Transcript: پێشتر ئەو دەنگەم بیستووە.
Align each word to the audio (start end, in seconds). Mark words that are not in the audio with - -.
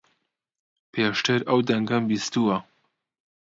پێشتر 0.93 1.39
ئەو 1.47 1.59
دەنگەم 1.69 2.03
بیستووە. 2.09 2.57